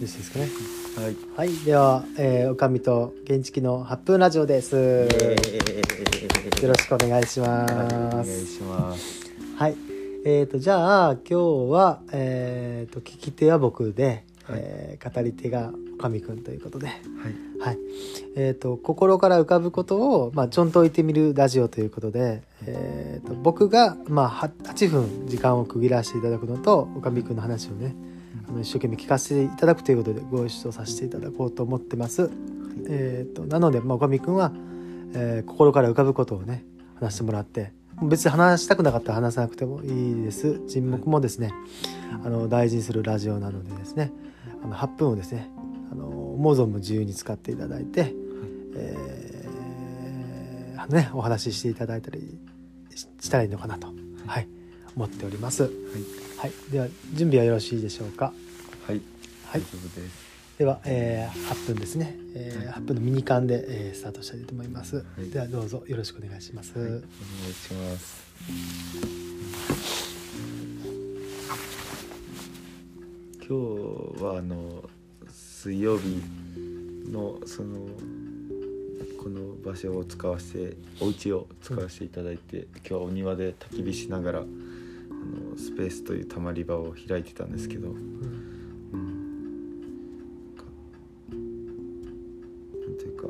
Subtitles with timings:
[0.00, 0.48] ろしいですかね。
[0.96, 1.48] はい。
[1.48, 1.64] はい。
[1.64, 4.76] では、えー、おかみと原付の8分ラジオです。
[4.76, 5.08] よ
[6.68, 9.30] ろしくお願いしまお願いすします。
[9.56, 9.76] はい。
[10.24, 11.34] えー、とじゃあ今日
[11.72, 14.60] は、えー、と聞き手は僕で、はい。
[14.60, 16.86] えー語り手がおかみくんということで。
[16.86, 16.96] はい。
[17.60, 17.78] はい。
[18.36, 27.94] えー、と心から浮かぶことを、まあ、ちょんと置いてみるラジオということで、えー、と僕が、まあ、は8分時間を区切らせていただくのとおかみくんの話をね
[28.60, 32.30] 一生懸命聞かせていただくということでご一緒させていただこうと思ってます。
[32.88, 34.52] えー、となので、まあ、おかみくんは、
[35.14, 36.64] えー心から浮かぶことをね
[37.00, 41.52] 話してもらって別に話したくなかったら話さなくてもいいです沈黙もですね
[42.24, 44.12] あの大事にするラジオなのでですね
[44.62, 45.50] あの8分をですね
[45.90, 48.14] あの思う存分自由に使っていただいて、
[48.76, 49.48] えー
[50.88, 52.38] ね、お話ししていただいたり
[53.20, 53.88] したらいいのかなと、
[54.26, 54.48] はい、
[54.96, 55.64] 思っております。
[55.64, 56.27] はい。
[56.38, 58.32] はい、では準備はよろしいでしょうか？
[58.86, 59.00] はい。
[59.44, 60.28] はい大丈夫です。
[60.56, 66.86] では、えー、8分ですね、えー、8分のミニカンで、えースタートしたいと思います、いではどうぞよろしくお願いします、はい。
[66.86, 67.02] お願い
[67.52, 68.22] します。
[73.40, 74.88] 今日はあの
[75.28, 76.22] 水曜日
[77.10, 77.88] のその
[79.20, 84.44] この場所を使わせてお家を使わせていただいて、今日はお庭で焚き火しながらあ
[85.28, 87.96] のスペースというたまり場を開いてたんですけど、うん、
[92.80, 93.28] なんていうか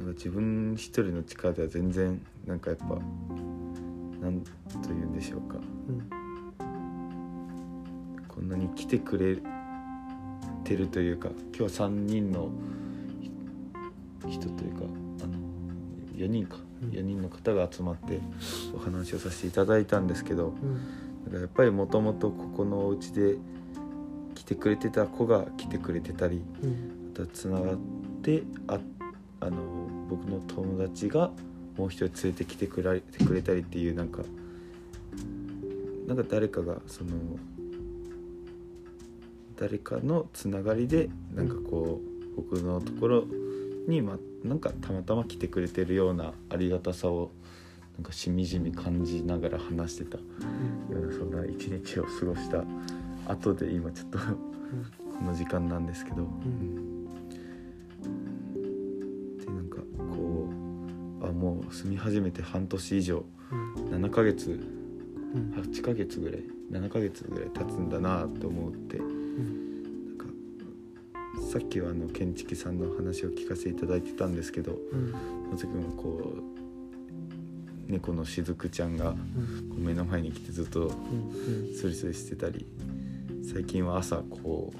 [0.00, 2.86] なんか自分一人の力では全然なんかやっぱ
[4.20, 4.40] なん
[4.82, 5.56] というんでしょうか。
[5.88, 6.24] うん
[8.34, 9.36] こんなに来てくれ
[10.64, 12.50] てるというか今日は3人の
[14.28, 14.80] 人というか
[15.22, 15.34] あの
[16.16, 16.63] 4人か。
[16.82, 18.20] 4人の方が集まって
[18.74, 20.80] お話をさせていただいたんですけど、うん。
[21.24, 23.36] なんかやっぱりもともとここのお家で
[24.34, 27.12] 来てくれてた子が来てくれてたりうん。
[27.16, 27.78] またつながっ
[28.22, 28.78] てあ
[29.40, 29.56] あの
[30.08, 31.30] 僕の友達が
[31.76, 34.22] もう一人連れてきてくれてくれたりっていうなんか
[36.06, 37.10] なんか誰かがその
[39.56, 43.24] 誰かのつながりでなんかこう僕のところ
[43.88, 47.30] に、ま、なんかたまたま来てくれてるようなありがたさを
[47.96, 50.18] なんかしみじみ感じながら話してた。
[50.18, 50.24] よ
[50.90, 52.64] うなそんな一日を過ごした
[53.26, 54.24] 後で今ちょっとこ
[55.24, 57.04] の時間なんですけど、ん。
[59.38, 60.48] でなんかこ
[61.22, 63.24] うあもう住み始めて半年以上。
[63.52, 64.04] うん。
[64.04, 64.50] 7ヶ月。
[64.50, 65.52] うん。
[65.52, 66.42] 8ヶ月ぐらい。
[66.70, 68.98] 7ヶ月ぐらい経つんだなと思って
[71.54, 75.12] さっきはあの建築さんの話を聞かせていただいてたんですけどうん。
[75.56, 76.34] その時もこ
[77.88, 79.16] う猫のしずくちゃんがこ
[79.76, 81.72] う目の前に来てずっとうん。
[81.76, 82.66] スリスリしてたり
[83.48, 84.72] 最近は朝こ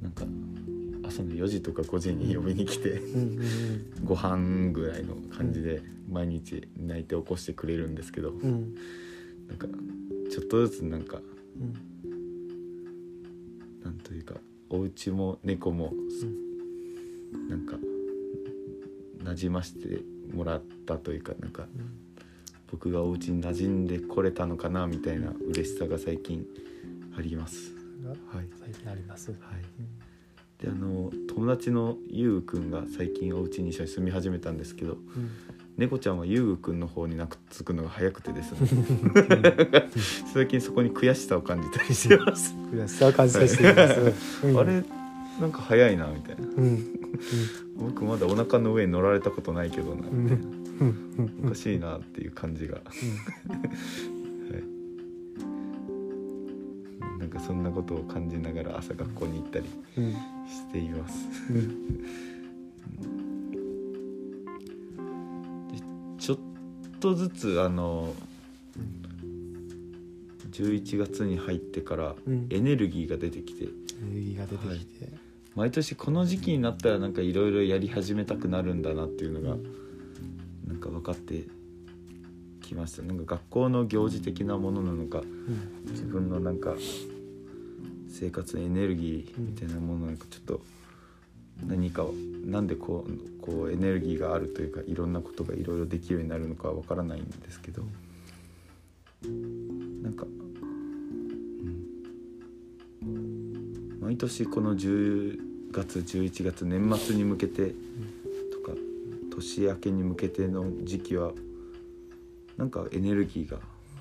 [0.00, 0.22] うなんか
[1.08, 3.02] 朝の4時とか5時に呼びに来て
[4.04, 8.74] ご飯ぐらいの感じで毎日泣いて起こしてくれるんですけどうんうん。
[9.48, 9.66] なんか
[10.30, 11.16] ちょっとずつなんか
[11.60, 11.89] うん
[14.70, 15.92] お家も猫も
[17.48, 17.76] なんか
[19.24, 20.00] 馴染まして
[20.32, 21.66] もらったというかなんか
[22.70, 26.44] 僕がお家に馴染んでこれたのかなみたいな嬉しさが最近
[27.18, 27.72] あります。
[28.32, 29.32] はい、最近あります。
[29.32, 29.40] はい。
[30.64, 35.30] であの友達のゆうくんが最近お家に一緒に住み始めたんですけどうん。
[35.76, 38.68] 猫ちゃんはゆうくんの方になくっつくのが早くてですね。
[40.32, 44.46] 最近そこに悔しさを感じたりしてます、悔しさを感じさせています。
[44.46, 44.58] うん。
[44.58, 44.82] あれ
[45.40, 46.42] なんか早いなみたいな。
[46.42, 46.84] うん。
[47.76, 50.16] 僕まだお腹の上に乗られたことないけどな、うん。
[50.16, 51.30] うん。
[51.40, 51.46] うん。
[51.46, 52.82] おかしいなっていう感じが、は
[57.16, 59.64] い、なんかそんなことを感じながら朝学校に行ったり
[59.98, 60.12] うん。
[60.12, 61.26] しています。
[61.50, 61.76] うん。
[66.18, 66.38] ちょっ
[67.00, 68.14] とずつあの
[70.60, 72.46] 11月に入ってからうん。
[72.50, 73.64] エネルギーが出てきて。
[73.64, 73.68] エ
[74.02, 75.08] ネルギーが出てきて。
[75.54, 79.56] 毎年この時期になったらなんかいろいろやり始めたくなるんだなっていうのが
[80.66, 81.44] なんか分かって
[82.62, 83.02] きました。
[83.02, 85.90] なんか学校の行事的なものなのかうん。
[85.90, 86.74] 自分のなんか
[88.08, 90.60] 生活のエネルギーみたいなものなんかちょっと
[91.66, 92.14] 何かを
[92.44, 97.82] なんでこうこうエネルギーがあるというかいろんなことがいろいろできるようになるのかは分からないんですけど。
[97.82, 97.92] なん
[104.20, 107.68] 年この10月11月年末に向けて
[108.52, 108.76] とか
[109.34, 111.32] 年明けに向けての時期は
[112.58, 113.58] なんかエネルギーが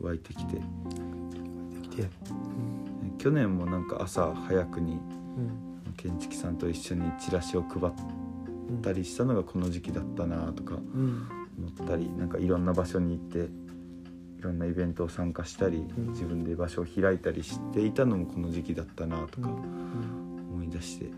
[0.00, 0.60] 湧いてきて。
[3.18, 7.92] 去年もなんか朝早くにうん建築さんと一緒にチラシを配っ
[8.80, 11.28] たりしたのがこの時期だったなとかうん。
[11.58, 13.50] 思ったりなんかいろんな場所に行って
[14.40, 16.12] いろんなイベントを参加したりん。
[16.12, 19.56] 自分で場所を開いたりしていたのもこの時期だったなとかうん。
[20.54, 21.10] 思い出して、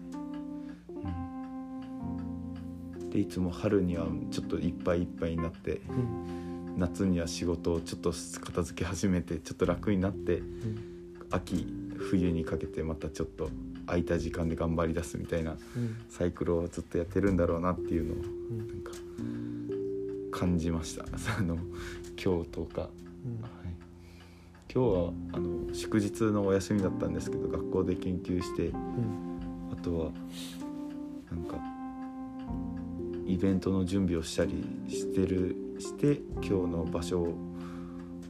[2.98, 6.74] うん、でいつも春にはちょっといっぱいいっぱいになってうん。
[6.76, 11.14] 夏には仕事をちょっと片付け始めてちょっと楽になってうん。
[11.30, 11.64] 秋
[11.96, 13.50] 冬にかけてまたちょっと
[13.86, 15.96] 空いた時間で頑張り出すみたいなうん。
[16.08, 18.20] サイクルをずっとやってるんだろうなっていうのをう
[18.52, 18.58] ん。
[18.66, 18.90] なんか
[20.32, 21.04] 感じました。
[21.38, 21.56] あの
[22.20, 22.90] 今日とか、
[23.24, 23.72] はい、
[24.72, 29.38] 今日はあの祝日のお休みだったんですけど学校で研究してうん。
[29.72, 30.10] あとは
[31.30, 31.56] なんか
[33.24, 37.34] イベントの準備をしたりしてるして今日の場所を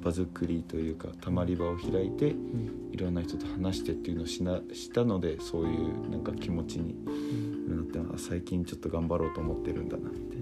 [0.03, 2.91] 場作りというかたまり場を開いてうん。
[2.93, 7.77] いろんな人と話してっていうのをしなしたのでそういうなんか気持ちにうん。
[7.77, 10.42] なってあ最近ちょっと頑張ろうと思ってるんだなみたいな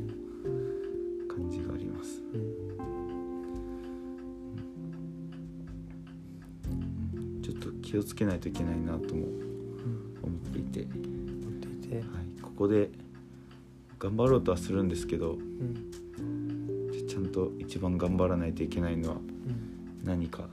[7.91, 10.19] 気をつけないといけないなともうん。
[10.23, 12.05] 思っていて、はい、持っていて。
[12.41, 12.89] ここで
[13.99, 15.91] 頑張ろうとはするんですけどうん
[17.09, 20.05] ちゃんと一番頑張らないといけないのはうん。
[20.05, 20.45] 何か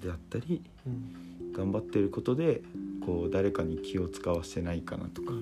[0.00, 1.52] であったりうん。
[1.52, 2.62] 頑張ってることで
[3.04, 5.32] こう誰かに気を使わせないかなとか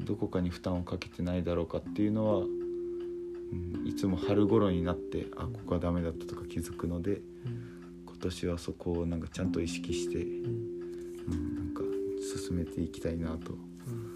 [0.00, 7.69] どこかに負担をかけてないだろうかっていうのは、うん、いつも春頃になってあここはダメだったとか気づくので今
[8.20, 10.70] 年はそこをなんかちゃんと意識して、うん。
[11.28, 11.82] うん、なんか
[12.48, 14.14] 進めていきたいなとうん。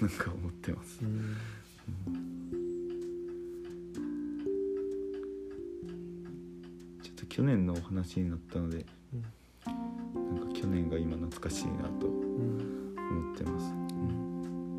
[0.00, 1.00] なんか思ってます。
[1.02, 1.06] う。
[1.06, 1.36] ん。
[7.02, 9.24] ちょっと去年のお話になったのでうん
[10.36, 13.66] なんか去年が今懐かしいなとうん思ってます。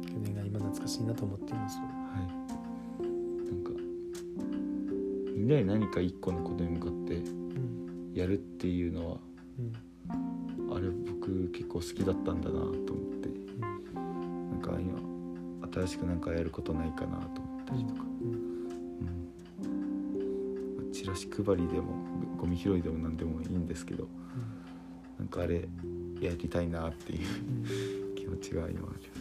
[0.07, 1.77] 去年が今懐かしいなと思っています。
[1.77, 3.71] はい、なんか
[5.35, 7.80] みんなで何か一個のことに向かってうん
[8.13, 9.17] やるっていうのは
[9.59, 9.73] うん。
[10.73, 12.71] あれ僕結構好きだったんだなと思っ
[13.21, 13.29] て。
[13.59, 14.99] なんか今
[15.73, 18.01] 新しくなんかやることないかなと思ったりとか、
[19.61, 21.93] うん、チラシ配りでも
[22.37, 24.07] ゴミ拾いでも何でもいいんですけど
[25.17, 25.67] なんかあれ
[26.19, 27.21] やりたいなっていうう
[28.11, 28.15] ん。
[28.15, 29.20] 気持ちが今ありま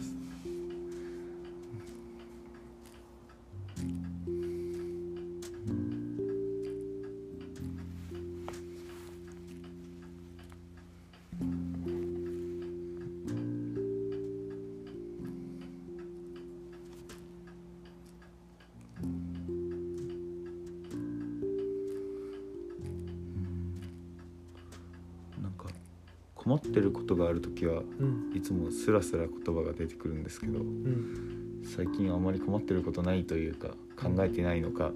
[26.51, 28.31] 困ってることがある時はうん。
[28.35, 31.61] いつもスラスラ言葉が出てくるんですけどうん。
[31.63, 34.91] 最近あまり困ってることないというか考えてないのか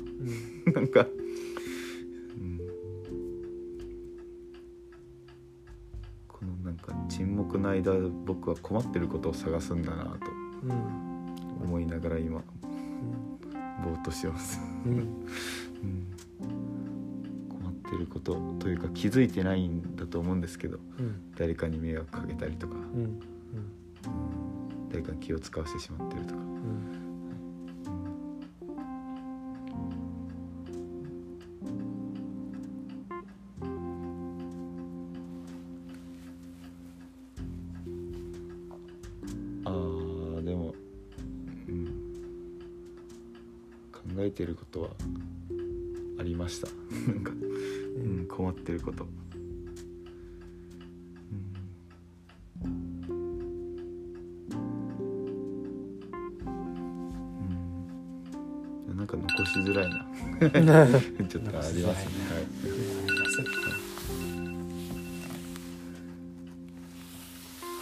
[0.65, 0.73] うん。
[0.73, 1.07] なんか、
[2.37, 2.59] うん、
[6.27, 7.93] このなんか沈黙の間
[8.25, 10.09] 僕は困ってることを探すんだなと
[10.63, 11.67] うん。
[11.67, 12.73] 思いながら今うん。
[13.83, 15.25] ぼーっとしてます、うん
[17.95, 21.33] てることというか気づいてないんだと思うんですけどうん。
[21.37, 23.19] 誰かに迷惑かけたりとかうん。
[24.89, 26.41] 誰かに気を使わせてしまってるとか。
[26.41, 26.95] うん。
[39.65, 40.73] あーでも、
[41.67, 41.85] うん、
[43.91, 44.89] 考えてることは
[46.19, 46.67] ありました。
[47.11, 47.44] なんか、う
[48.25, 49.05] ん、困ってること、
[58.89, 60.05] うん、なんか残しづらいな。
[61.27, 62.15] ちょっとありますね。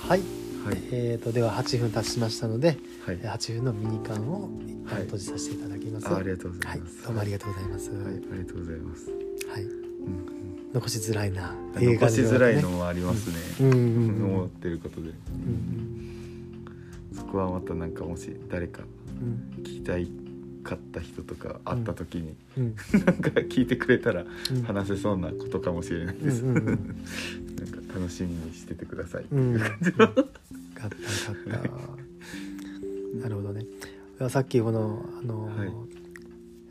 [0.07, 0.77] はい、はい。
[0.91, 4.49] えー、とでは8分経ちましたのではい、はい、8分のミニ缶を
[4.85, 9.22] 一閉じさせていただきます、あありがとうござはいいます、どうもありがとうございます、はい、ありがとうございます、はいうん
[10.73, 11.53] 残しづらいな。
[11.75, 13.29] うん、残しづらいのねもあります
[13.61, 13.71] ね、うん。
[13.71, 15.09] うんうん思ってることで。
[15.09, 16.65] うん。
[17.15, 18.81] そこはまたなんかもし誰か
[19.21, 19.63] うん。
[19.63, 20.09] 聞きたい
[20.63, 22.75] かった人とか会った時に、うん。
[23.05, 24.63] なんか聞いてくれたらうん。
[24.63, 26.73] 話せそうなことかもしれないです、うなんか
[27.93, 30.95] 楽しみにしててください、うん、よかったよかっ
[31.43, 31.49] た。
[33.21, 33.65] なるほどね。
[34.29, 35.71] さっきこのあの、はい。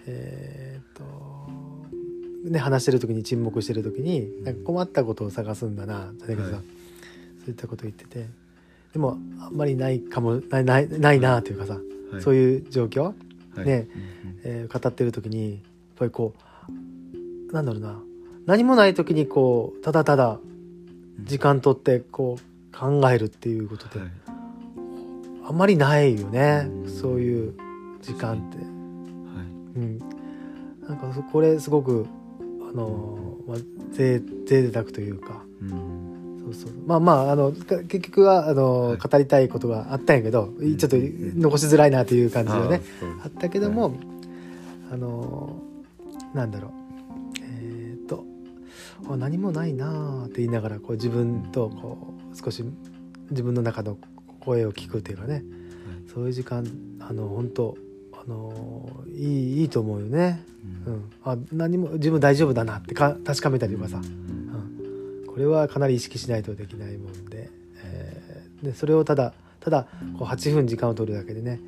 [0.07, 1.03] えーっと
[2.45, 6.63] ね話してる時に沈黙してる時になんか困ったことを探すんだなだけどさ、はい。
[7.41, 8.27] そういったことを言ってて。
[8.93, 11.81] でもあんまりないかもないないないなというかさ、
[12.13, 12.23] はい。
[12.23, 13.13] そういう状況、は
[13.59, 13.65] い。
[13.65, 13.89] ね。
[14.45, 15.61] えー語ってる時にやっ
[15.97, 16.35] ぱりこ
[17.51, 18.01] うなんだろうな。
[18.47, 20.41] 何もない時にこうただただ
[21.21, 24.09] 時間取ってこう考えるっていうことで、はい。
[25.45, 26.67] あんまりないよね。
[26.67, 26.89] うん。
[26.89, 27.55] そういう
[28.03, 28.59] 時間って。
[28.59, 28.67] はい。
[28.67, 29.99] うん、
[30.89, 32.07] なんかそこれすごく
[32.75, 35.43] あのー、まあ、ぜ贅沢というか。
[35.61, 36.41] うん。
[36.43, 36.73] そうそう。
[36.87, 38.99] まあまああのか結局はあのー、はい。
[38.99, 40.77] 語りたいことがあったんやけど、ん。
[40.77, 42.83] ちょっと残しづらいなという感じがね
[43.25, 43.95] あったけども、
[44.91, 46.73] あのーなんだろう。
[47.43, 48.25] えーっと
[49.09, 52.65] あ何もないなあって言いながらこう自分とこう少し
[53.31, 53.99] 自分の中の
[54.41, 55.45] 声を聞くっていうかね。
[56.13, 56.67] そういう時間
[57.01, 57.77] あの本当
[58.25, 60.45] あのいいいいと思うよね。
[60.87, 67.51] うん、あ何も自分大丈夫だなってか確かめたりとかさ、うん、これはかなり意識しないとできないもんで,、
[67.83, 69.87] えーでそれをただただ
[70.19, 71.61] こう8分時間を取るだけでね、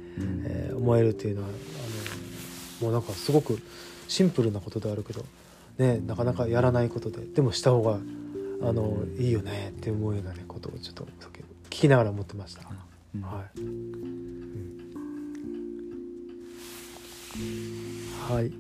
[0.45, 3.59] えー思えるっていうのはあのもうなんかすごく
[4.07, 5.25] シンプルなことであるけど、
[5.79, 7.99] ね、なかなかやらないことででもした方が
[8.63, 11.07] あのいいよねって思うような、ね、ことをちょっと
[11.71, 12.63] 聞きながら思ってました。
[13.23, 13.61] はい。
[18.35, 18.51] はい。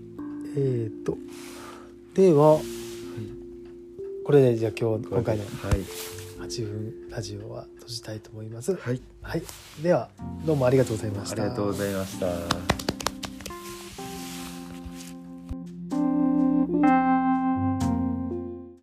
[0.56, 1.18] えー、と。
[2.14, 2.60] では、
[4.24, 5.80] これでじゃあ今日、今回のはい
[6.40, 8.76] 8分ラジオは閉じたいと思います。
[8.76, 9.42] はいはい。
[9.82, 10.10] では、
[10.46, 11.42] どうもありがとうございました。
[11.42, 12.73] ありがとうございました